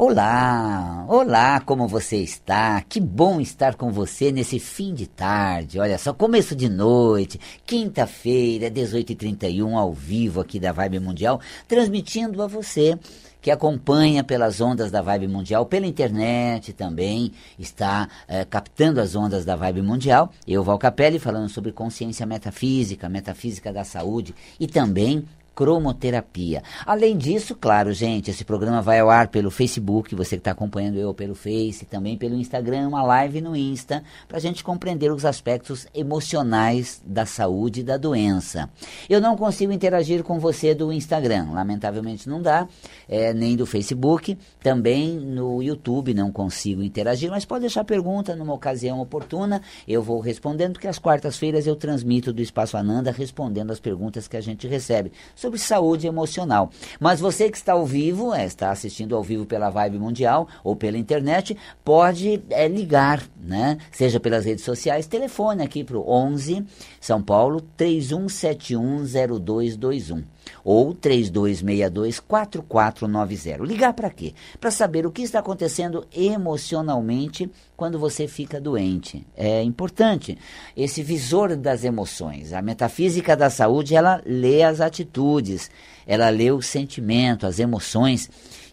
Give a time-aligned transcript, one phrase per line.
[0.00, 2.80] Olá, olá, como você está?
[2.82, 5.80] Que bom estar com você nesse fim de tarde.
[5.80, 12.46] Olha só, começo de noite, quinta-feira, 18h31, ao vivo aqui da Vibe Mundial, transmitindo a
[12.46, 12.96] você
[13.42, 19.44] que acompanha pelas ondas da Vibe Mundial, pela internet também, está é, captando as ondas
[19.44, 20.32] da Vibe Mundial.
[20.46, 25.24] Eu, Val Capelli, falando sobre consciência metafísica, metafísica da saúde e também
[25.58, 26.62] cromoterapia.
[26.86, 31.00] Além disso, claro, gente, esse programa vai ao ar pelo Facebook, você que está acompanhando
[31.00, 35.24] eu pelo Face, também pelo Instagram, uma live no Insta, para a gente compreender os
[35.24, 38.70] aspectos emocionais da saúde e da doença.
[39.10, 42.68] Eu não consigo interagir com você do Instagram, lamentavelmente não dá,
[43.08, 48.54] é, nem do Facebook, também no YouTube não consigo interagir, mas pode deixar pergunta numa
[48.54, 53.80] ocasião oportuna, eu vou respondendo, porque às quartas-feiras eu transmito do Espaço Ananda respondendo as
[53.80, 56.70] perguntas que a gente recebe sobre saúde emocional.
[56.98, 60.74] Mas você que está ao vivo, é, está assistindo ao vivo pela Vibe Mundial ou
[60.74, 63.78] pela internet, pode é, ligar, né?
[63.92, 66.66] Seja pelas redes sociais, telefone aqui para o 11
[67.00, 70.24] São Paulo 31710221
[70.64, 73.64] ou 3262-4490.
[73.64, 74.34] Ligar para quê?
[74.60, 79.26] Para saber o que está acontecendo emocionalmente quando você fica doente.
[79.36, 80.36] É importante
[80.76, 82.52] esse visor das emoções.
[82.52, 85.70] A metafísica da saúde, ela lê as atitudes,
[86.06, 88.28] ela lê o sentimento, as emoções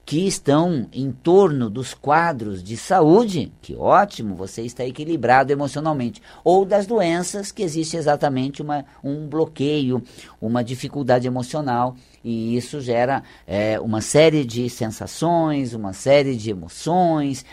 [0.06, 6.64] que estão em torno dos quadros de saúde, que ótimo, você está equilibrado emocionalmente, ou
[6.64, 10.04] das doenças, que existe exatamente uma, um bloqueio,
[10.40, 17.44] uma dificuldade emocional, e isso gera é, uma série de sensações, uma série de emoções,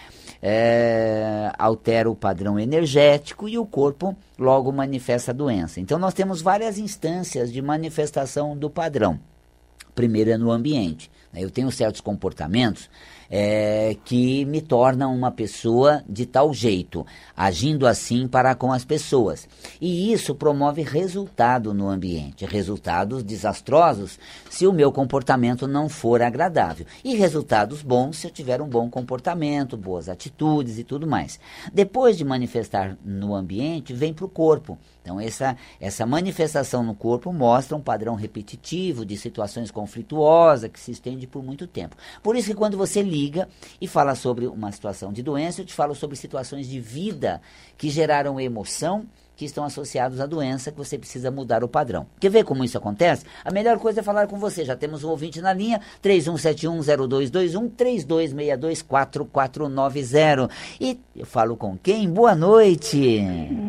[0.42, 5.80] é, altera o padrão energético e o corpo logo manifesta a doença.
[5.80, 9.31] Então, nós temos várias instâncias de manifestação do padrão.
[9.95, 11.11] Primeiro é no ambiente.
[11.35, 12.89] Eu tenho certos comportamentos
[13.34, 19.48] é, que me tornam uma pessoa de tal jeito, agindo assim para com as pessoas.
[19.80, 24.18] E isso promove resultado no ambiente, resultados desastrosos
[24.51, 28.90] se o meu comportamento não for agradável, e resultados bons se eu tiver um bom
[28.90, 31.40] comportamento, boas atitudes e tudo mais.
[31.73, 34.77] Depois de manifestar no ambiente, vem para o corpo.
[35.01, 40.92] Então, essa, essa manifestação no corpo mostra um padrão repetitivo de situações conflituosas que se
[40.92, 41.96] estende por muito tempo.
[42.23, 43.48] Por isso que quando você liga
[43.80, 47.40] e fala sobre uma situação de doença, eu te falo sobre situações de vida
[47.78, 49.06] que geraram emoção
[49.37, 52.07] que estão associados à doença que você precisa mudar o padrão.
[52.20, 53.25] Quer ver como isso acontece?
[53.45, 54.65] A melhor coisa é falar com você.
[54.65, 60.51] Já temos um ouvinte na linha, 31710221 32624490.
[60.81, 62.09] E eu falo com quem?
[62.09, 63.20] Boa noite.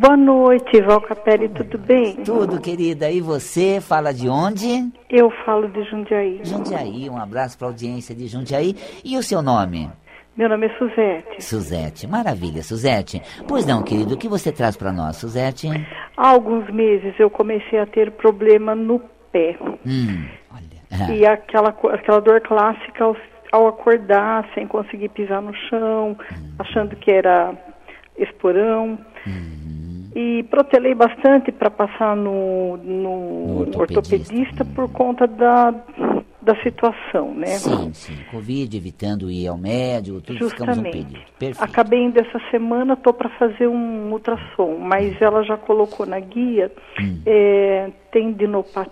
[0.02, 2.16] Boa noite, Val Capelli, tudo bem?
[2.24, 3.12] Tudo, querida.
[3.12, 4.90] E você fala de onde?
[5.10, 6.42] Eu falo de Jundiaí.
[6.44, 8.76] Jundiaí, um abraço para a audiência de Jundiaí.
[9.04, 9.90] E o seu nome?
[10.36, 11.44] Meu nome é Suzete.
[11.44, 13.22] Suzete, maravilha, Suzete.
[13.48, 15.68] Pois não, querido, o que você traz para nós, Suzete?
[16.18, 19.00] Há alguns meses eu comecei a ter problema no
[19.32, 19.56] pé.
[19.86, 21.14] Hum, olha.
[21.14, 23.16] E aquela, aquela dor clássica ao,
[23.52, 26.54] ao acordar, sem conseguir pisar no chão, hum.
[26.58, 27.54] achando que era
[28.18, 28.98] esporão.
[29.28, 30.10] Hum.
[30.16, 33.98] E protelei bastante para passar no, no, No ortopedista.
[34.00, 35.74] ortopedista por conta da,
[36.44, 37.48] da situação, né?
[37.48, 38.18] Sim, sim.
[38.30, 41.06] Covid, evitando ir ao médico, tudo ficamos no Justamente.
[41.08, 41.26] período.
[41.40, 41.64] Perfeito.
[41.64, 46.72] Acabei indo essa semana, estou para fazer um ultrassom, mas ela já colocou na guia
[47.00, 47.22] Hum.
[47.26, 48.88] é, tendinopa-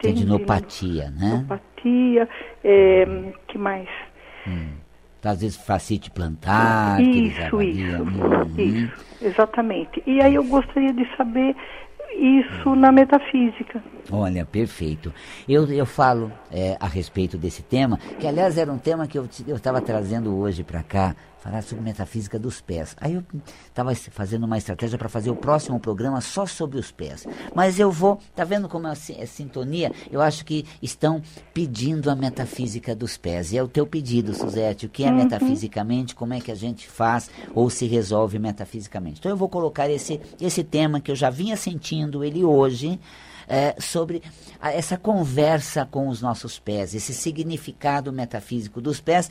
[0.00, 1.44] Tendinopatia, né?
[1.46, 2.28] tendinopatia,
[2.64, 3.06] é,
[3.48, 3.88] que mais?
[5.24, 8.54] Às vezes facite plantar, isso, isso, Uhum.
[8.56, 10.02] isso, exatamente.
[10.06, 11.54] E aí eu gostaria de saber
[12.14, 13.82] isso na metafísica.
[14.10, 15.12] Olha, perfeito.
[15.48, 19.28] Eu, eu falo é, a respeito desse tema, que aliás era um tema que eu
[19.48, 22.96] estava trazendo hoje para cá, falar sobre metafísica dos pés.
[23.00, 23.22] Aí eu
[23.68, 27.26] estava fazendo uma estratégia para fazer o próximo programa só sobre os pés.
[27.54, 29.92] Mas eu vou, tá vendo como é, si- é sintonia?
[30.10, 31.22] Eu acho que estão
[31.54, 33.52] pedindo a metafísica dos pés.
[33.52, 36.88] E é o teu pedido, Suzete, o que é metafisicamente, como é que a gente
[36.88, 39.18] faz ou se resolve metafisicamente.
[39.20, 42.98] Então eu vou colocar esse, esse tema que eu já vinha sentindo ele hoje,
[43.48, 44.22] é, sobre
[44.60, 49.30] a- essa conversa com os nossos pés, esse significado metafísico dos pés,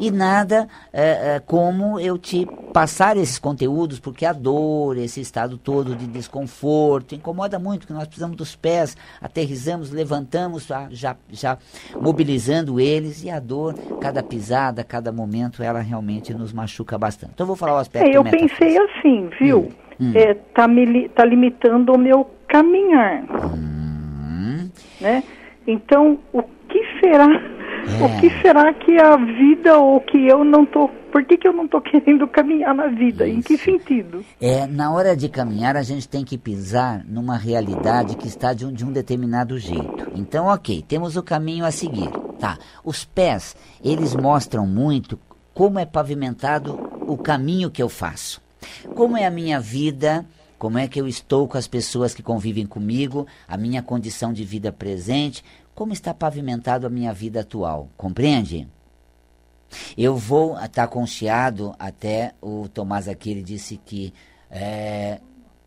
[0.00, 5.58] e nada é, é, como eu te passar esses conteúdos, porque a dor, esse estado
[5.58, 11.58] todo de desconforto, incomoda muito, porque nós precisamos dos pés, aterrizamos, levantamos, já, já,
[12.00, 17.32] mobilizando eles, e a dor, cada pisada, cada momento, ela realmente nos machuca bastante.
[17.34, 18.58] Então eu vou falar o aspecto É, eu metafísico.
[18.58, 19.68] pensei assim, viu?
[20.00, 20.12] Hum.
[20.14, 23.24] É, tá, me, tá limitando o meu caminhar,
[23.54, 25.22] Hum, né?
[25.66, 27.26] Então, o que será
[27.88, 28.04] É.
[28.04, 30.88] O que será que a vida ou que eu não tô.
[31.10, 33.26] Por que, que eu não estou querendo caminhar na vida?
[33.26, 33.38] Isso.
[33.38, 34.24] Em que sentido?
[34.40, 38.66] É, na hora de caminhar, a gente tem que pisar numa realidade que está de
[38.66, 40.10] um, de um determinado jeito.
[40.14, 42.10] Então, ok, temos o caminho a seguir.
[42.38, 42.58] Tá.
[42.84, 45.18] Os pés, eles mostram muito
[45.54, 48.40] como é pavimentado o caminho que eu faço.
[48.94, 50.26] Como é a minha vida
[50.58, 54.44] como é que eu estou com as pessoas que convivem comigo, a minha condição de
[54.44, 55.44] vida presente,
[55.74, 57.88] como está pavimentado a minha vida atual.
[57.96, 58.66] Compreende?
[59.96, 64.12] Eu vou estar concheado até o Tomás aqui, ele disse que
[64.50, 65.20] é,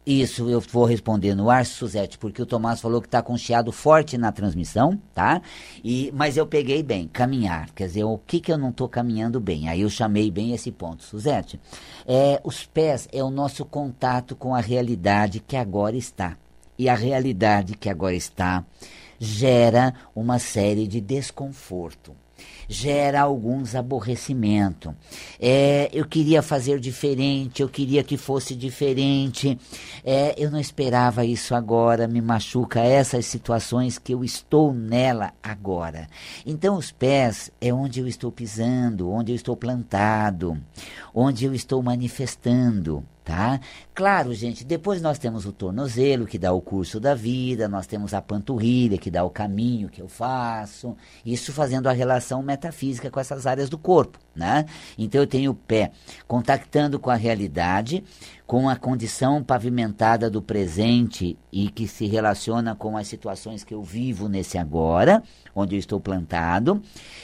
[0.05, 3.71] isso eu vou responder no ar, Suzete, porque o Tomás falou que está com chiado
[3.71, 5.41] forte na transmissão, tá?
[5.83, 7.69] E, mas eu peguei bem, caminhar.
[7.75, 9.69] Quer dizer, o que, que eu não estou caminhando bem?
[9.69, 11.03] Aí eu chamei bem esse ponto.
[11.03, 11.59] Suzete,
[12.07, 16.35] é, os pés é o nosso contato com a realidade que agora está.
[16.79, 18.65] E a realidade que agora está
[19.19, 22.15] gera uma série de desconforto
[22.71, 24.95] gera alguns aborrecimento.
[25.37, 29.59] É, eu queria fazer diferente, eu queria que fosse diferente.
[30.05, 36.07] É, eu não esperava isso agora, me machuca essas situações que eu estou nela agora.
[36.45, 40.57] Então, os pés é onde eu estou pisando, onde eu estou plantado,
[41.13, 43.59] onde eu estou manifestando tá?
[43.93, 48.13] Claro, gente, depois nós temos o tornozelo, que dá o curso da vida, nós temos
[48.13, 50.95] a panturrilha, que dá o caminho que eu faço,
[51.25, 54.65] isso fazendo a relação metafísica com essas áreas do corpo, né?
[54.97, 55.91] Então eu tenho o pé
[56.27, 58.03] contactando com a realidade,
[58.45, 63.81] com a condição pavimentada do presente e que se relaciona com as situações que eu
[63.81, 65.23] vivo nesse agora,
[65.55, 66.81] onde eu estou plantado.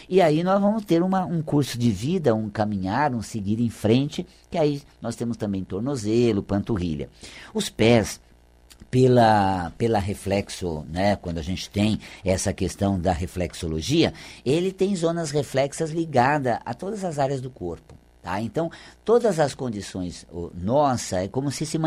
[0.09, 3.69] E aí nós vamos ter uma, um curso de vida, um caminhar, um seguir em
[3.69, 7.09] frente, que aí nós temos também tornozelo, panturrilha.
[7.53, 8.19] Os pés
[8.89, 14.13] pela, pela reflexo, né, quando a gente tem essa questão da reflexologia,
[14.45, 17.95] ele tem zonas reflexas ligadas a todas as áreas do corpo.
[18.27, 18.41] Tá?
[18.41, 18.69] Então,
[19.05, 21.79] todas as condições oh, nossa é como se, se,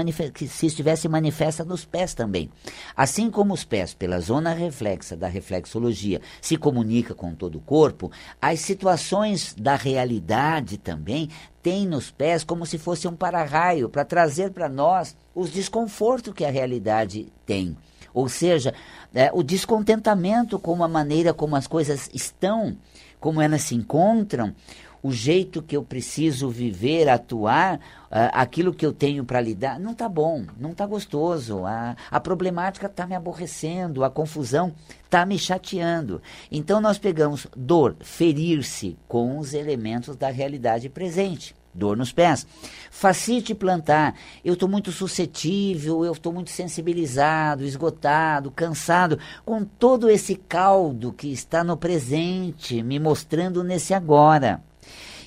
[0.48, 2.50] se estivesse manifesta nos pés também.
[2.96, 8.10] Assim como os pés, pela zona reflexa da reflexologia, se comunica com todo o corpo,
[8.40, 11.28] as situações da realidade também
[11.62, 16.46] têm nos pés como se fosse um para-raio para trazer para nós os desconfortos que
[16.46, 17.76] a realidade tem.
[18.14, 18.72] Ou seja,
[19.14, 22.78] é, o descontentamento com a maneira como as coisas estão,
[23.20, 24.54] como elas se encontram,
[25.02, 29.92] o jeito que eu preciso viver, atuar, uh, aquilo que eu tenho para lidar, não
[29.92, 31.64] está bom, não está gostoso.
[31.64, 34.74] A, a problemática está me aborrecendo, a confusão
[35.04, 36.20] está me chateando.
[36.50, 41.54] Então nós pegamos dor, ferir-se com os elementos da realidade presente.
[41.72, 42.46] Dor nos pés.
[42.90, 44.16] Facite plantar.
[44.44, 51.32] Eu estou muito suscetível, eu estou muito sensibilizado, esgotado, cansado, com todo esse caldo que
[51.32, 54.60] está no presente, me mostrando nesse agora.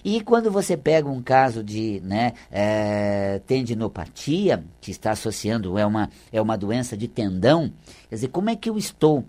[0.04, 6.10] E quando você pega um caso de né, é, tendinopatia, que está associando, é uma,
[6.32, 7.72] é uma doença de tendão,
[8.10, 9.24] quer dizer, como é que eu estou?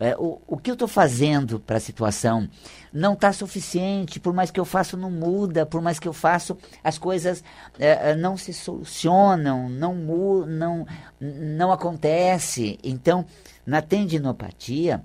[0.00, 2.48] É, o, o que eu estou fazendo para a situação
[2.92, 6.56] não está suficiente, por mais que eu faça não muda, por mais que eu faça
[6.82, 7.44] as coisas
[7.78, 10.86] é, é não se solucionam, não, não,
[11.20, 12.78] não acontece.
[12.82, 13.24] Então,
[13.64, 15.02] na tendinopatia,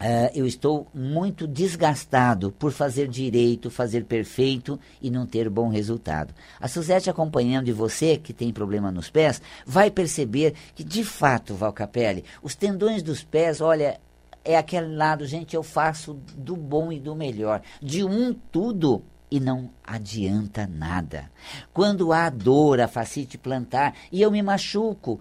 [0.00, 6.32] Uh, eu estou muito desgastado por fazer direito, fazer perfeito e não ter bom resultado.
[6.58, 11.54] A Suzete acompanhando de você, que tem problema nos pés, vai perceber que, de fato,
[11.54, 14.00] Valcapelli, os tendões dos pés, olha,
[14.42, 17.60] é aquele lado, gente, eu faço do bom e do melhor.
[17.82, 21.30] De um tudo, e não adianta nada.
[21.72, 25.20] Quando há dor, a facite plantar, e eu me machuco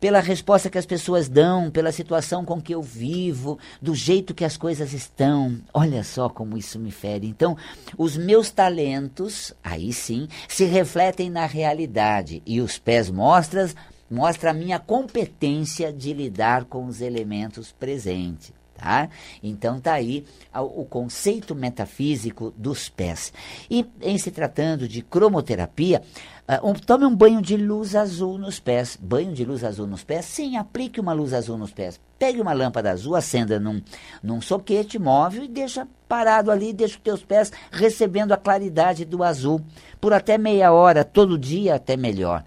[0.00, 4.44] pela resposta que as pessoas dão, pela situação com que eu vivo, do jeito que
[4.44, 5.60] as coisas estão.
[5.74, 7.26] Olha só como isso me fere.
[7.26, 7.56] Então,
[7.98, 13.68] os meus talentos, aí sim, se refletem na realidade e os pés mostram
[14.10, 18.59] mostra a minha competência de lidar com os elementos presentes.
[18.80, 19.10] Tá?
[19.42, 23.30] Então tá aí o conceito metafísico dos pés.
[23.70, 26.00] E em se tratando de cromoterapia,
[26.48, 28.96] uh, um, tome um banho de luz azul nos pés.
[28.98, 30.24] Banho de luz azul nos pés?
[30.24, 32.00] Sim, aplique uma luz azul nos pés.
[32.18, 33.82] Pegue uma lâmpada azul, acenda num,
[34.22, 39.22] num soquete móvel e deixa parado ali, deixa os teus pés recebendo a claridade do
[39.22, 39.60] azul
[40.00, 42.42] por até meia hora, todo dia até melhor.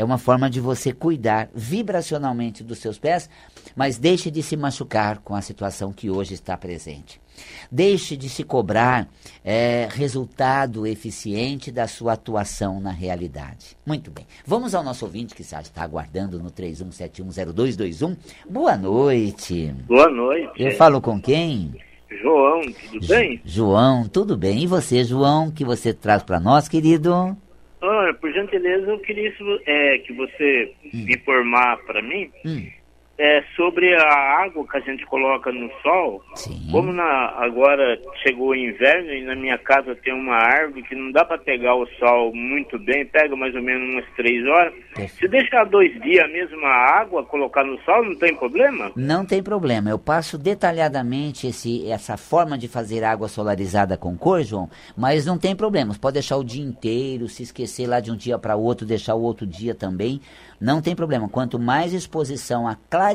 [0.00, 3.28] É uma forma de você cuidar vibracionalmente dos seus pés
[3.74, 7.20] mas deixe de se machucar com a situação que hoje está presente.
[7.70, 9.08] Deixe de se cobrar
[9.44, 13.76] é, resultado eficiente da sua atuação na realidade.
[13.86, 14.26] Muito bem.
[14.44, 18.16] Vamos ao nosso ouvinte que está aguardando no 31710221.
[18.48, 19.74] Boa noite.
[19.86, 20.62] Boa noite.
[20.62, 21.74] Eu falo com quem?
[22.20, 23.40] João, tudo bem?
[23.44, 24.62] João, tudo bem.
[24.62, 27.36] E você, João, que você traz para nós, querido?
[28.14, 29.32] Por gentileza, eu queria
[29.66, 31.06] é, que você hum.
[31.08, 32.79] informar para mim hum
[33.20, 36.58] é, sobre a água que a gente coloca no sol, Sim.
[36.72, 41.12] como na, agora chegou o inverno e na minha casa tem uma árvore que não
[41.12, 44.72] dá para pegar o sol muito bem, pega mais ou menos umas três horas.
[45.18, 48.90] Se deixar dois dias a mesma água, colocar no sol, não tem problema?
[48.96, 49.90] Não tem problema.
[49.90, 55.36] Eu passo detalhadamente esse, essa forma de fazer água solarizada com cor, João, mas não
[55.36, 55.92] tem problema.
[55.92, 59.14] Você pode deixar o dia inteiro, se esquecer lá de um dia para outro, deixar
[59.14, 60.22] o outro dia também.
[60.58, 61.28] Não tem problema.
[61.28, 63.09] Quanto mais exposição à claridade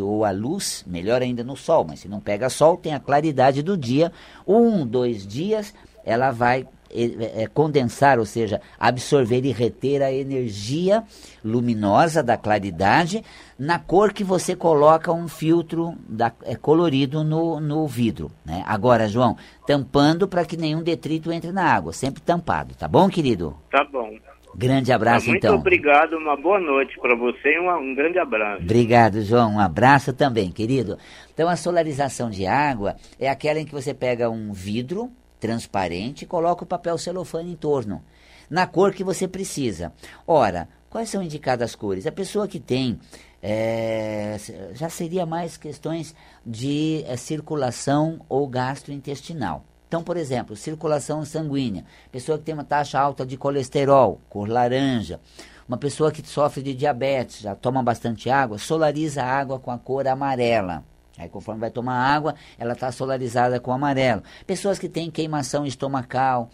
[0.00, 1.84] ou à luz, melhor ainda no sol.
[1.88, 4.12] Mas se não pega sol, tem a claridade do dia.
[4.46, 11.04] Um, dois dias, ela vai é, é, condensar, ou seja, absorver e reter a energia
[11.44, 13.22] luminosa da claridade
[13.58, 18.30] na cor que você coloca um filtro da, é, colorido no, no vidro.
[18.44, 18.62] Né?
[18.66, 23.54] Agora, João, tampando para que nenhum detrito entre na água, sempre tampado, tá bom, querido?
[23.70, 24.08] Tá bom.
[24.54, 25.52] Grande abraço, muito então.
[25.54, 28.62] Muito obrigado, uma boa noite para você e um, um, grande abraço.
[28.62, 29.54] Obrigado, João.
[29.54, 30.98] Um abraço também, querido.
[31.32, 36.26] Então, a solarização de água é aquela em que você pega um vidro transparente e
[36.26, 38.02] coloca o papel celofane em torno,
[38.50, 39.92] na cor que você precisa.
[40.26, 42.06] Ora, quais são indicadas as cores?
[42.06, 42.98] A pessoa que tem.
[43.40, 44.36] É,
[44.72, 46.12] já seria mais questões
[46.44, 49.64] de é, circulação ou gastrointestinal.
[49.88, 55.18] Então, por exemplo, circulação sanguínea, pessoa que tem uma taxa alta de colesterol, cor laranja,
[55.66, 59.78] uma pessoa que sofre de diabetes, já toma bastante água, solariza a água com a
[59.78, 60.84] cor amarela.
[61.16, 64.22] Aí, conforme vai tomar água, ela está solarizada com amarelo.
[64.46, 66.50] Pessoas que têm queimação estomacal,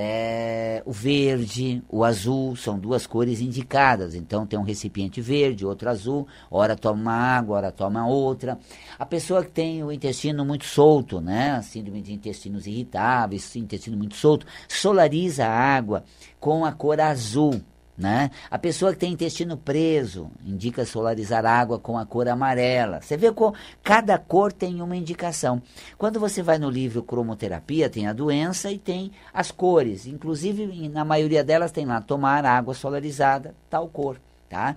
[0.00, 4.14] é, o verde, o azul, são duas cores indicadas.
[4.14, 8.56] Então tem um recipiente verde, outro azul, ora toma uma água, ora toma outra.
[8.96, 11.60] A pessoa que tem o intestino muito solto, né?
[11.62, 16.04] Síndrome de intestinos irritáveis, intestino muito solto, solariza a água
[16.38, 17.60] com a cor azul.
[17.98, 18.30] Né?
[18.48, 23.00] A pessoa que tem intestino preso indica solarizar água com a cor amarela.
[23.00, 23.42] Você vê que
[23.82, 25.60] cada cor tem uma indicação.
[25.96, 30.06] Quando você vai no livro Cromoterapia, tem a doença e tem as cores.
[30.06, 34.20] Inclusive, na maioria delas tem lá tomar água solarizada, tal cor.
[34.48, 34.76] Tá?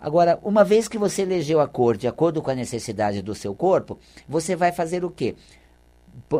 [0.00, 3.54] Agora, uma vez que você elegeu a cor de acordo com a necessidade do seu
[3.54, 5.36] corpo, você vai fazer o quê?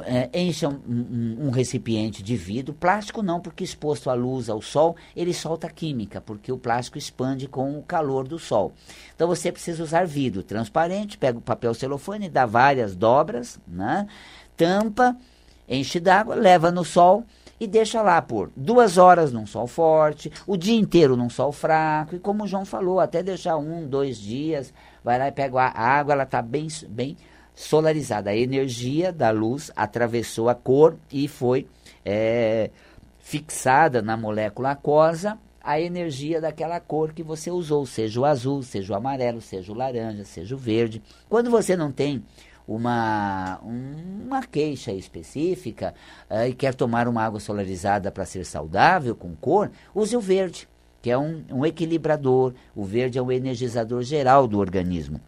[0.05, 4.63] É, encha um, um, um, recipiente de vidro, plástico não, porque exposto à luz, ao
[4.63, 8.73] sol, ele solta química, porque o plástico expande com o calor do sol.
[9.15, 14.07] Então você precisa usar vidro transparente, pega o papel celofane, dá várias dobras, né?
[14.57, 15.17] tampa,
[15.69, 17.25] enche d'água, leva no sol
[17.59, 22.17] e deixa lá por duas horas num sol forte, o dia inteiro num sol fraco,
[22.17, 25.81] e como o João falou, até deixar um, dois dias, vai lá e pega a
[25.81, 27.17] água, ela está bem, bem
[27.55, 28.31] solarizada.
[28.31, 31.67] A energia da luz atravessou a cor e foi
[32.05, 32.71] é,
[33.19, 38.93] fixada na molécula aquosa a energia daquela cor que você usou, seja o azul, seja
[38.93, 41.03] o amarelo, seja o laranja, seja o verde.
[41.27, 42.23] Quando você não tem
[42.69, 45.95] uma, uma queixa específica
[46.31, 50.69] uh, e quer tomar uma água solarizada para ser saudável, com cor, use o verde,
[51.01, 52.53] que é um, um equilibrador.
[52.77, 55.19] O verde é o energizador geral do organismo.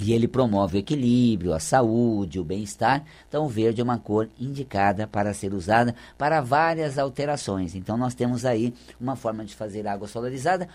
[0.00, 3.04] E ele promove o equilíbrio, a saúde, o bem-estar.
[3.28, 7.74] Então, o verde é uma cor indicada para ser usada para várias alterações.
[7.74, 10.68] Então, nós temos aí uma forma de fazer água solarizada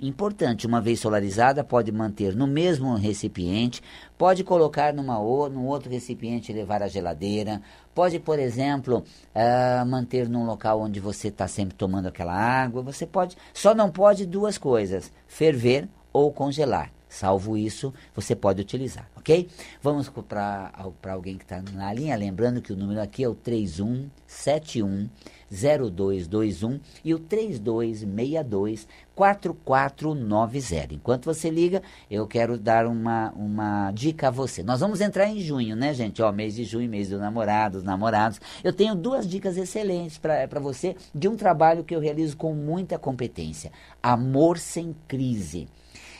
[0.00, 0.66] importante.
[0.66, 3.80] Uma vez solarizada, pode manter no mesmo recipiente,
[4.18, 5.14] pode colocar numa
[5.48, 7.62] num outro recipiente e levar à geladeira.
[7.94, 12.82] Pode, por exemplo, uh, manter num local onde você está sempre tomando aquela água.
[12.82, 16.90] Você pode, só não pode duas coisas: ferver ou congelar.
[17.12, 19.46] Salvo isso, você pode utilizar, ok?
[19.82, 20.72] Vamos para
[21.12, 25.10] alguém que está na linha, lembrando que o número aqui é o 3171
[25.52, 30.94] 0221 e o 3262 4490.
[30.94, 34.62] Enquanto você liga, eu quero dar uma, uma dica a você.
[34.62, 36.22] Nós vamos entrar em junho, né, gente?
[36.22, 38.40] Ó, mês de junho, mês dos namorados, namorados.
[38.64, 42.98] Eu tenho duas dicas excelentes para você de um trabalho que eu realizo com muita
[42.98, 43.70] competência:
[44.02, 45.68] Amor sem crise.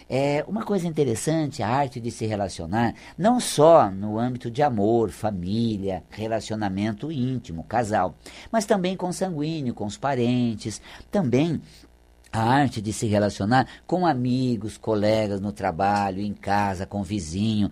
[0.08, 5.10] É uma coisa interessante, a arte de se relacionar, não só no âmbito de amor,
[5.10, 8.14] família, relacionamento íntimo, casal,
[8.50, 10.80] mas também com sanguíneo, com os parentes,
[11.10, 11.60] também
[12.32, 17.70] a arte de se relacionar com amigos, colegas no trabalho, em casa, com vizinho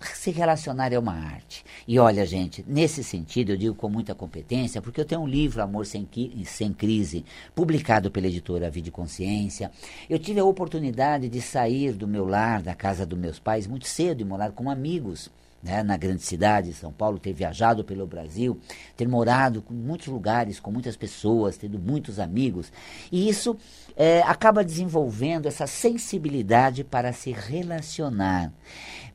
[0.00, 1.64] se relacionar é uma arte.
[1.86, 5.62] E olha, gente, nesse sentido eu digo com muita competência, porque eu tenho um livro,
[5.62, 6.08] Amor Sem,
[6.44, 7.24] Sem Crise,
[7.54, 9.70] publicado pela editora Vida Consciência.
[10.08, 13.86] Eu tive a oportunidade de sair do meu lar, da casa dos meus pais, muito
[13.86, 15.30] cedo e morar com amigos
[15.62, 18.58] né, na grande cidade, São Paulo, ter viajado pelo Brasil,
[18.96, 22.72] ter morado em muitos lugares, com muitas pessoas, tendo muitos amigos.
[23.10, 23.56] E isso
[23.96, 28.52] é, acaba desenvolvendo essa sensibilidade para se relacionar.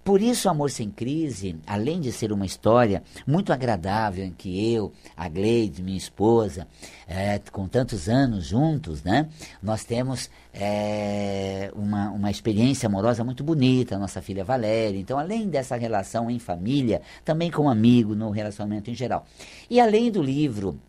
[0.04, 4.92] Por isso, Amor Sem Crise, além de ser uma história muito agradável, em que eu,
[5.16, 6.68] a Gleide, minha esposa,
[7.08, 9.30] é, com tantos anos juntos, né,
[9.62, 15.00] nós temos é, uma, uma experiência amorosa muito bonita, nossa filha Valéria.
[15.00, 19.26] Então, além dessa relação em família, também com amigo, no relacionamento em geral.
[19.74, 20.80] E além do livro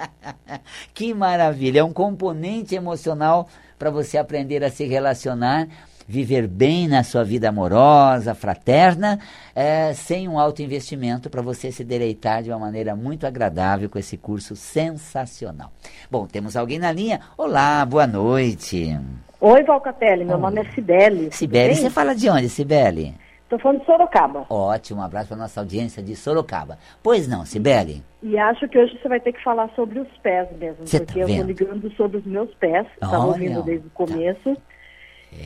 [0.94, 1.80] que maravilha!
[1.80, 3.48] É um componente emocional
[3.80, 5.70] para você aprender a se relacionar
[6.08, 9.20] viver bem na sua vida amorosa, fraterna,
[9.56, 14.00] é, sem um alto investimento para você se deleitar de uma maneira muito agradável com
[14.00, 15.72] esse curso sensacional.
[16.10, 17.20] Bom, temos alguém na linha.
[17.38, 18.98] Olá, boa noite.
[19.40, 20.42] Oi, Valcapelli, meu Oi.
[20.42, 21.30] nome é Cibele.
[21.32, 23.14] Cibele, você fala de onde, Cibele?
[23.44, 24.46] Estou falando de Sorocaba.
[24.50, 26.78] Ótimo, um abraço para nossa audiência de Sorocaba.
[27.04, 28.04] Pois não, Cibele?
[28.24, 31.20] E acho que hoje você vai ter que falar sobre os pés mesmo, Cê porque
[31.20, 34.56] tá eu estou ligando sobre os meus pés, estava ouvindo desde o começo.
[34.56, 34.62] Tá.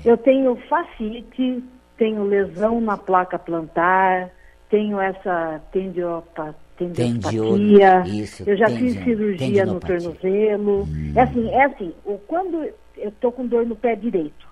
[0.04, 0.12] É.
[0.12, 1.64] Eu tenho fascite,
[1.98, 4.30] tenho lesão na placa plantar,
[4.70, 10.84] tenho essa tendiopa, tendiopatia, Isso, eu já fiz cirurgia no tornozelo.
[10.84, 11.14] Hum.
[11.16, 11.94] É assim, é assim,
[12.28, 12.64] quando
[12.96, 14.48] eu estou com dor no pé direito,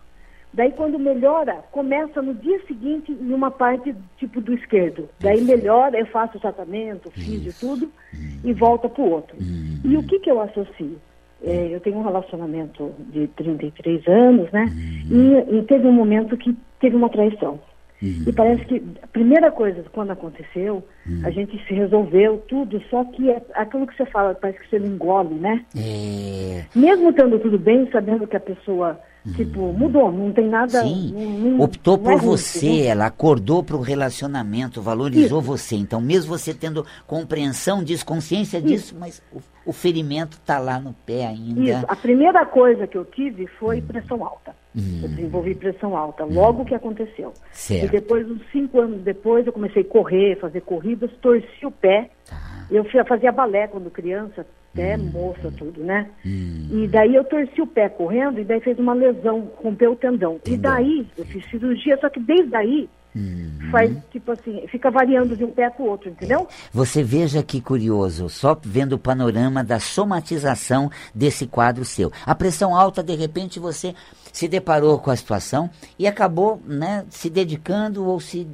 [0.54, 5.10] daí quando melhora, começa no dia seguinte em uma parte tipo do esquerdo.
[5.20, 8.40] Daí melhora, eu faço tratamento, fiz e tudo, hum.
[8.44, 9.36] e volta para o outro.
[9.40, 9.80] Hum.
[9.84, 11.00] E o que, que eu associo?
[11.46, 14.66] É, eu tenho um relacionamento de 33 anos, né?
[15.10, 15.46] Uhum.
[15.52, 17.60] E, e, teve um momento que teve uma traição.
[18.02, 18.24] Uhum.
[18.28, 21.22] E parece que a primeira coisa, quando aconteceu, uhum.
[21.24, 24.80] a gente se resolveu tudo, só que é aquilo que você fala, parece que você
[24.80, 25.64] não engole, né?
[25.78, 26.66] É...
[26.76, 29.00] Mesmo estando tudo bem, sabendo que a pessoa
[29.34, 30.84] Tipo, mudou, não tem nada.
[30.84, 32.86] Sim, não, optou por é você, né?
[32.88, 35.48] ela acordou para o relacionamento, valorizou Isso.
[35.48, 35.76] você.
[35.76, 38.68] Então, mesmo você tendo compreensão disso, consciência Isso.
[38.68, 41.60] disso, mas o, o ferimento está lá no pé ainda.
[41.60, 43.88] Isso, a primeira coisa que eu tive foi hum.
[43.88, 44.56] pressão alta.
[44.76, 45.00] Hum.
[45.02, 46.34] Eu desenvolvi pressão alta, hum.
[46.34, 46.66] logo hum.
[46.66, 47.34] que aconteceu.
[47.52, 47.86] Certo.
[47.86, 52.12] E depois, uns cinco anos depois, eu comecei a correr, fazer corridas, torci o pé.
[52.30, 52.45] Tá.
[52.70, 55.10] Eu fazia balé quando criança, até hum.
[55.14, 56.10] moça, tudo, né?
[56.26, 56.68] Hum.
[56.72, 60.40] E daí eu torci o pé correndo e daí fez uma lesão, rompeu o tendão.
[60.46, 63.70] E daí eu fiz cirurgia, só que desde aí Uhum.
[63.72, 66.48] Faz, tipo assim, fica variando de um pé para o outro, entendeu?
[66.74, 72.12] Você veja que curioso, só vendo o panorama da somatização desse quadro seu.
[72.26, 73.96] A pressão alta, de repente, você
[74.34, 78.46] se deparou com a situação e acabou né, se dedicando ou se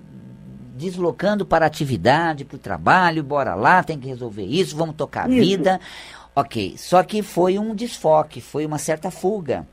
[0.81, 5.25] deslocando para a atividade, para o trabalho, bora lá, tem que resolver isso, vamos tocar
[5.25, 5.79] a vida.
[6.35, 9.67] Ok, só que foi um desfoque, foi uma certa fuga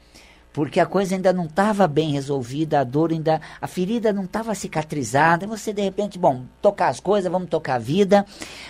[0.58, 4.52] porque a coisa ainda não estava bem resolvida, a dor ainda, a ferida não estava
[4.56, 8.26] cicatrizada, e você de repente, bom, tocar as coisas, vamos tocar a vida,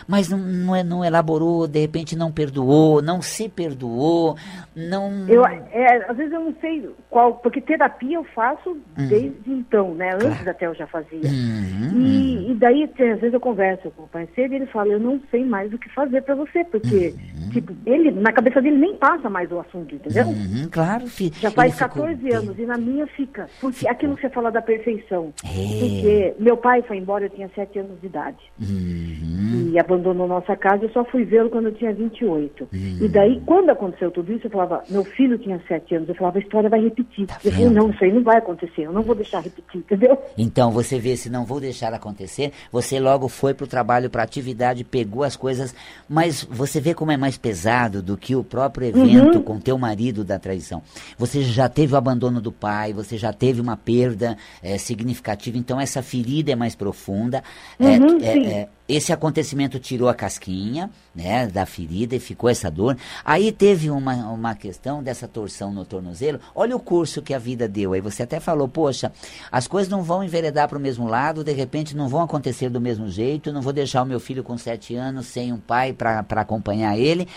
[0.07, 4.37] mas não, não, é, não elaborou, de repente não perdoou, não se perdoou,
[4.77, 5.27] não...
[5.31, 9.09] Eu, é, às vezes eu não sei qual, porque terapia eu faço uhum.
[9.09, 10.51] desde então, né, antes claro.
[10.51, 11.24] até eu já fazia.
[11.24, 12.03] Uhum.
[12.03, 15.18] E, e, daí, às vezes eu converso com o parceiro e ele fala, eu não
[15.31, 17.48] sei mais o que fazer para você, porque, uhum.
[17.48, 20.27] tipo, ele, na cabeça dele nem passa mais o assunto, entendeu?
[20.27, 21.35] Uhum, claro, filho.
[21.37, 23.49] Já faz 14 anos e na minha fica.
[23.61, 23.93] Porque ficou.
[23.93, 25.33] aquilo que você fala da perfeição.
[25.45, 25.79] É.
[25.79, 28.38] Porque meu pai foi embora, eu tinha 7 anos de idade.
[28.61, 29.71] Uhum.
[29.73, 32.69] E abandonou nossa casa, eu só fui vê-lo quando eu tinha 28.
[32.73, 32.99] Uhum.
[33.01, 36.38] E daí, quando aconteceu tudo isso, eu falava, meu filho tinha 7 anos, eu falava,
[36.38, 37.27] a história vai repetir.
[37.27, 40.19] Tá eu falei, não, isso aí não vai acontecer, eu não vou deixar repetir, entendeu?
[40.37, 44.23] Então, você vê, se não vou deixar acontecer, você logo foi para o trabalho, para
[44.23, 45.75] atividade, pegou as coisas,
[46.09, 49.43] mas você vê como é mais pesado do que o próprio evento uhum.
[49.43, 50.83] com teu marido da traição.
[51.17, 55.81] Você já teve o abandono do pai, você já teve uma perda é, significativa, então
[55.81, 57.43] essa ferida é mais profunda.
[57.79, 62.97] Uhum, é, é, esse acontecimento tirou a casquinha né, da ferida e ficou essa dor.
[63.23, 66.41] Aí teve uma, uma questão dessa torção no tornozelo.
[66.55, 67.93] Olha o curso que a vida deu.
[67.93, 69.13] Aí você até falou, poxa,
[69.53, 72.81] as coisas não vão enveredar para o mesmo lado, de repente não vão acontecer do
[72.81, 76.25] mesmo jeito, não vou deixar o meu filho com sete anos sem um pai para
[76.37, 77.29] acompanhar ele.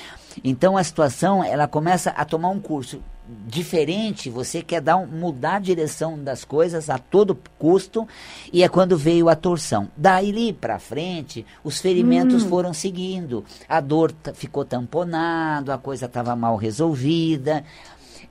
[0.45, 3.01] Então a situação ela começa a tomar um curso
[3.47, 8.07] diferente, você quer dar um, mudar a direção das coisas a todo custo,
[8.51, 9.89] e é quando veio a torção.
[9.95, 12.49] Daí para frente, os ferimentos hum.
[12.49, 13.43] foram seguindo.
[13.67, 17.63] A dor ficou tamponado, a coisa estava mal resolvida.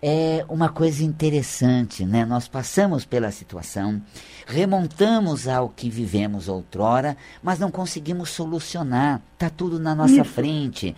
[0.02, 2.24] é uma coisa interessante, né?
[2.24, 4.00] Nós passamos pela situação,
[4.46, 9.20] remontamos ao que vivemos outrora, mas não conseguimos solucionar.
[9.36, 10.24] Tá tudo na nossa Isso.
[10.24, 10.96] frente.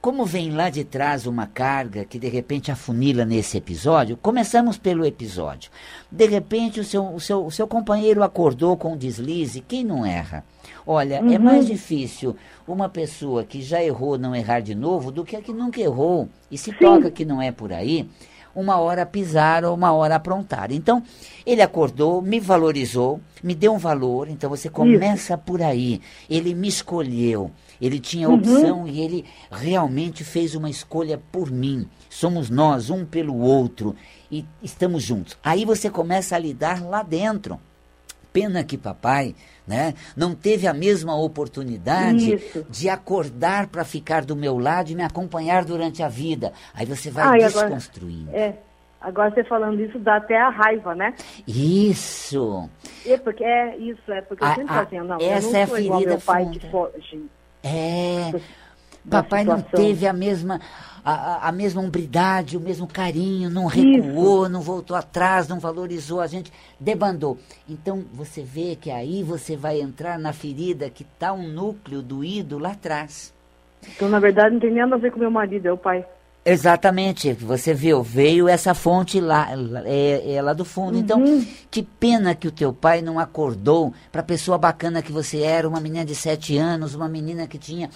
[0.00, 5.04] Como vem lá de trás uma carga que de repente afunila nesse episódio, começamos pelo
[5.04, 5.70] episódio.
[6.10, 10.06] De repente o seu, o seu, o seu companheiro acordou com um deslize, quem não
[10.06, 10.42] erra?
[10.86, 11.32] Olha, é uhum.
[11.34, 12.34] é mais difícil
[12.66, 16.30] uma pessoa que já errou não errar de novo do que a que nunca errou.
[16.50, 16.78] E se Sim.
[16.78, 18.08] toca que não é por aí,
[18.54, 20.72] uma hora pisar ou uma hora aprontar.
[20.72, 21.02] Então,
[21.44, 25.42] ele acordou, me valorizou, me deu um valor, então você começa Isso.
[25.44, 26.00] por aí.
[26.28, 28.36] Ele me escolheu, ele tinha uhum.
[28.36, 31.88] opção e ele realmente fez uma escolha por mim.
[32.08, 33.94] Somos nós, um pelo outro,
[34.30, 35.38] e estamos juntos.
[35.42, 37.60] Aí você começa a lidar lá dentro.
[38.32, 39.34] Pena que papai
[39.66, 42.66] né, não teve a mesma oportunidade Isso.
[42.68, 46.52] de acordar para ficar do meu lado e me acompanhar durante a vida.
[46.74, 48.30] Aí você vai ah, desconstruindo.
[48.30, 48.54] Agora, é,
[49.00, 51.14] agora você falando isso dá até a raiva, né?
[51.46, 52.68] Isso.
[53.06, 55.58] É porque é isso, é porque a, eu sempre a, assim, não, essa eu não
[55.58, 56.58] é a ferida meu pai funda.
[56.58, 57.24] que foge.
[57.62, 58.32] É.
[59.08, 60.60] Papai não teve a mesma
[61.04, 64.52] a, a mesma hombridade, o mesmo carinho, não recuou, Isso.
[64.52, 67.38] não voltou atrás, não valorizou a gente, debandou.
[67.68, 72.58] Então você vê que aí você vai entrar na ferida que está um núcleo doído
[72.58, 73.32] lá atrás.
[73.96, 76.04] Então, na verdade, não tem nada a ver com meu marido, é o pai.
[76.42, 79.48] Exatamente, você viu, veio essa fonte lá,
[79.84, 80.96] é, é lá do fundo.
[80.96, 81.38] Então, uhum.
[81.38, 85.42] Então, que pena que o teu pai não acordou para a pessoa bacana que você
[85.42, 87.90] era, uma menina de sete anos, uma menina que tinha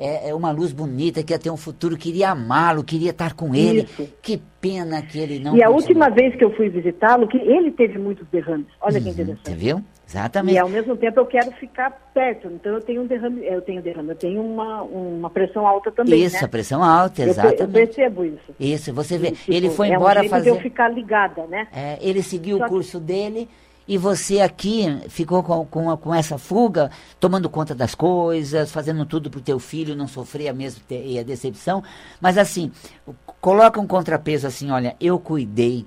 [0.00, 3.54] é, é uma luz bonita, que ia ter um futuro, queria amá-lo, queria estar com
[3.54, 3.82] ele.
[3.82, 4.08] Isso.
[4.22, 5.54] Que pena que ele não.
[5.54, 8.66] E a última vez que eu fui visitá-lo, que ele teve muitos derrames.
[8.80, 9.50] Olha uhum, que interessante.
[9.50, 9.84] Você viu?
[10.08, 10.56] Exatamente.
[10.56, 13.80] E ao mesmo tempo eu quero ficar perto, então eu tenho um derrame, eu tenho
[13.80, 16.24] derrame, eu tenho uma, uma pressão alta também.
[16.24, 16.44] Isso, né?
[16.44, 17.60] a pressão alta, exatamente.
[17.60, 18.54] Eu, percebo isso.
[18.58, 19.30] Isso, você vê.
[19.30, 20.50] tipo, ele foi embora é um fazer.
[20.50, 21.68] De eu ficar ligada, né?
[21.72, 23.04] É, ele seguiu Só o curso que...
[23.04, 23.48] dele
[23.86, 29.30] e você aqui ficou com, com, com, essa fuga, tomando conta das coisas, fazendo tudo
[29.30, 31.82] para o teu filho não sofrer a mesma e a decepção.
[32.20, 32.70] Mas assim,
[33.40, 35.86] coloca um contrapeso assim, olha, eu cuidei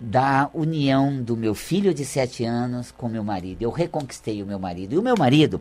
[0.00, 3.62] da união do meu filho de sete anos com meu marido.
[3.62, 4.94] Eu reconquistei o meu marido.
[4.94, 5.60] E o meu marido,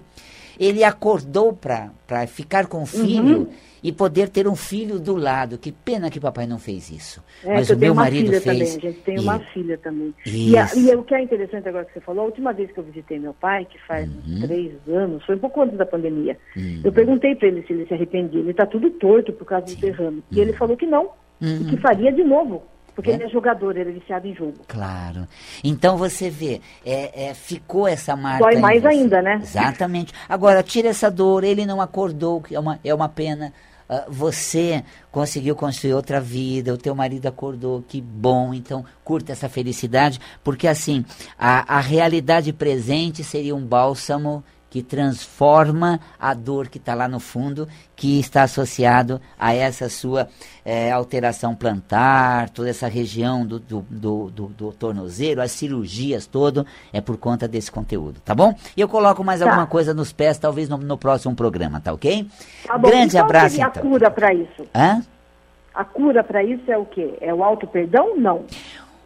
[0.59, 5.57] ele acordou para ficar com o filho uhum e poder ter um filho do lado.
[5.57, 7.23] Que pena que papai não fez isso.
[7.43, 8.43] É, Mas o meu marido fez.
[8.43, 8.61] Também.
[8.61, 9.19] A gente tem e...
[9.19, 10.13] uma filha também.
[10.25, 12.79] E, a, e, o que é interessante agora que você falou, a última vez que
[12.79, 14.41] eu visitei meu pai, que faz uhum.
[14.41, 16.81] três anos, foi um pouco antes da pandemia, uhum.
[16.83, 18.39] eu perguntei para ele se ele se arrependia.
[18.39, 19.75] Ele está tudo torto por causa Sim.
[19.75, 20.17] do derrame.
[20.17, 20.23] Uhum.
[20.31, 21.81] E ele falou que não, e que uhum.
[21.81, 22.63] faria de novo.
[22.97, 23.13] Porque é?
[23.13, 24.55] ele é jogador, ele é viciado em jogo.
[24.67, 25.27] Claro.
[25.63, 28.43] Então você vê, é, é ficou essa marca.
[28.43, 29.39] Dói mais ainda, né?
[29.39, 30.11] Exatamente.
[30.27, 33.53] Agora, tira essa dor, ele não acordou, que é uma, é uma pena.
[33.87, 39.47] Uh, você conseguiu construir outra vida, o teu marido acordou, que bom, então curta essa
[39.47, 41.05] felicidade, porque assim,
[41.37, 47.19] a, a realidade presente seria um bálsamo que transforma a dor que está lá no
[47.19, 50.27] fundo, que está associado a essa sua
[50.65, 56.65] é, alteração plantar, toda essa região do, do, do, do, do tornozelo, as cirurgias todo,
[56.91, 58.53] é por conta desse conteúdo, tá bom?
[58.75, 59.45] E eu coloco mais tá.
[59.45, 62.27] alguma coisa nos pés, talvez no, no próximo programa, tá ok?
[62.65, 62.89] Tá bom.
[62.89, 63.67] Grande abraço, então.
[63.67, 64.63] a cura para isso?
[64.75, 65.01] Hã?
[65.73, 67.17] A cura para isso é o quê?
[67.21, 68.17] É o auto perdão?
[68.17, 68.45] Não.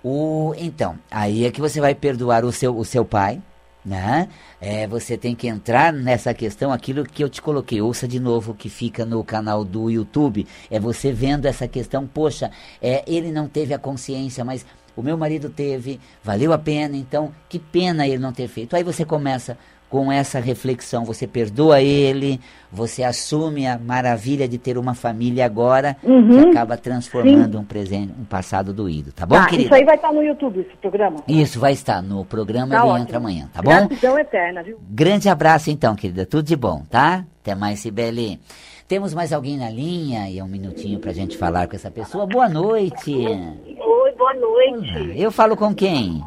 [0.03, 3.41] O, então, aí é que você vai perdoar o seu, o seu pai,
[3.85, 4.29] né?
[4.59, 8.53] É, você tem que entrar nessa questão, aquilo que eu te coloquei, ouça de novo
[8.53, 13.47] que fica no canal do YouTube, é você vendo essa questão, poxa, é, ele não
[13.47, 14.65] teve a consciência, mas
[14.95, 17.33] o meu marido teve, valeu a pena, então.
[17.47, 18.75] Que pena ele não ter feito.
[18.75, 19.57] Aí você começa
[19.91, 22.39] com essa reflexão, você perdoa ele,
[22.71, 26.29] você assume a maravilha de ter uma família agora, uhum.
[26.29, 27.59] que acaba transformando Sim.
[27.61, 29.65] um presente, um passado doído, tá bom, tá, querida?
[29.65, 31.17] Isso aí vai estar no YouTube, esse programa?
[31.27, 33.03] Isso, vai estar no programa, tá ele ótimo.
[33.03, 33.69] entra amanhã, tá bom?
[33.69, 34.79] Gratidão eterna, viu?
[34.89, 37.25] Grande abraço então, querida, tudo de bom, tá?
[37.41, 38.39] Até mais, Sibeli.
[38.87, 42.25] Temos mais alguém na linha e é um minutinho pra gente falar com essa pessoa.
[42.25, 43.13] Boa noite.
[43.13, 44.97] Oi, boa noite.
[44.97, 45.15] Olá.
[45.15, 46.21] Eu falo com quem?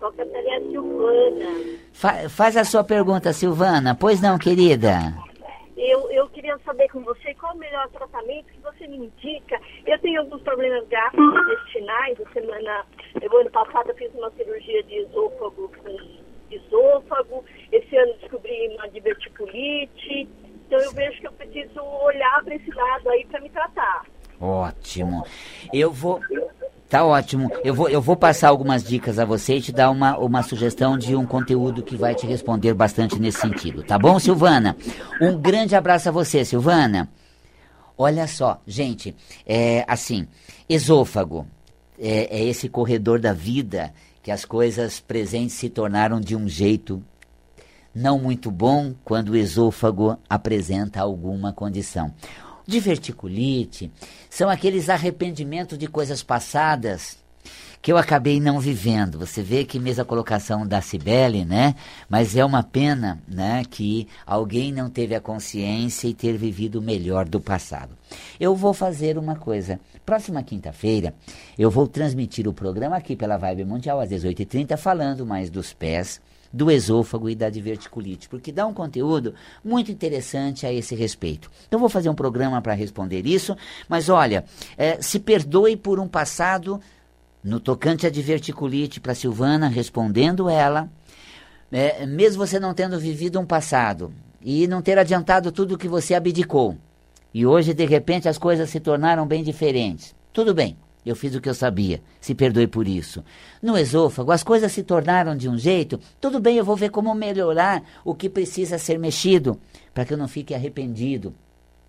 [0.00, 1.78] Com a Catarina Silvana.
[1.92, 3.94] Fa faz a sua pergunta, Silvana.
[3.94, 5.14] Pois não, querida?
[5.76, 9.60] Eu, eu queria saber com você qual o melhor tratamento que você me indica.
[9.86, 12.18] Eu tenho alguns problemas gastrointestinais.
[12.18, 12.86] A semana,
[13.20, 15.98] eu, ano passado eu fiz uma cirurgia de esôfago com
[16.50, 17.44] esôfago.
[17.70, 20.28] Esse ano descobri uma diverticulite.
[20.66, 24.06] Então eu vejo que eu preciso olhar para esse lado aí para me tratar.
[24.40, 25.26] Ótimo.
[25.74, 26.20] Eu vou
[26.90, 27.48] Tá ótimo.
[27.62, 30.98] Eu vou, eu vou passar algumas dicas a você e te dar uma, uma sugestão
[30.98, 33.84] de um conteúdo que vai te responder bastante nesse sentido.
[33.84, 34.76] Tá bom, Silvana?
[35.20, 37.08] Um grande abraço a você, Silvana.
[37.96, 39.14] Olha só, gente,
[39.46, 40.26] é assim,
[40.68, 41.46] esôfago
[41.96, 47.00] é, é esse corredor da vida que as coisas presentes se tornaram de um jeito
[47.94, 52.12] não muito bom quando o esôfago apresenta alguma condição.
[52.70, 53.90] Diverticulite
[54.30, 57.18] são aqueles arrependimentos de coisas passadas
[57.82, 59.18] que eu acabei não vivendo.
[59.18, 61.74] Você vê que mesmo a colocação da Cibele, né?
[62.08, 66.82] Mas é uma pena, né, que alguém não teve a consciência e ter vivido o
[66.82, 67.90] melhor do passado.
[68.38, 69.80] Eu vou fazer uma coisa.
[70.06, 71.12] Próxima quinta-feira,
[71.58, 76.20] eu vou transmitir o programa aqui pela Vibe Mundial às 18h30, falando mais dos pés,
[76.52, 79.34] do esôfago e da diverticulite, porque dá um conteúdo
[79.64, 81.50] muito interessante a esse respeito.
[81.68, 83.56] Então vou fazer um programa para responder isso,
[83.88, 84.44] mas olha,
[84.76, 86.80] é, se perdoe por um passado
[87.42, 90.90] no tocante à diverticulite para Silvana, respondendo ela,
[91.70, 96.14] é, mesmo você não tendo vivido um passado e não ter adiantado tudo que você
[96.14, 96.76] abdicou,
[97.32, 100.14] e hoje de repente as coisas se tornaram bem diferentes.
[100.32, 103.24] Tudo bem, eu fiz o que eu sabia, se perdoe por isso.
[103.62, 107.14] No esôfago, as coisas se tornaram de um jeito, tudo bem, eu vou ver como
[107.14, 109.58] melhorar o que precisa ser mexido,
[109.94, 111.34] para que eu não fique arrependido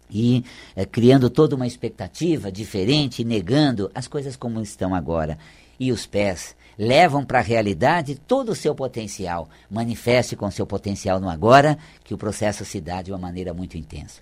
[0.09, 0.43] e
[0.75, 5.37] é, criando toda uma expectativa diferente, negando as coisas como estão agora.
[5.79, 9.49] E os pés levam para a realidade todo o seu potencial.
[9.69, 13.77] Manifeste com seu potencial no agora, que o processo se dá de uma maneira muito
[13.77, 14.21] intensa.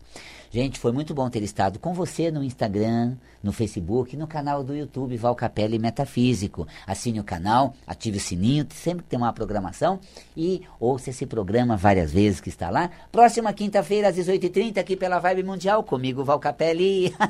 [0.51, 4.75] Gente, foi muito bom ter estado com você no Instagram, no Facebook, no canal do
[4.75, 6.67] YouTube Val Capelli Metafísico.
[6.88, 9.99] Assine o canal, ative o sininho, sempre tem uma programação
[10.35, 12.89] e ouça esse programa várias vezes que está lá.
[13.12, 17.13] Próxima quinta-feira às 18h30 aqui pela Vibe Mundial, comigo Val Capelli.